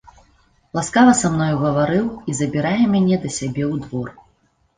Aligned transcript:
Ласкава 0.77 1.13
са 1.19 1.27
мною 1.33 1.57
гаварыў 1.65 2.05
і 2.33 2.35
забірае 2.41 2.83
мяне 2.95 3.15
да 3.27 3.33
сябе 3.37 3.63
ў 3.73 3.87
двор! 3.87 4.07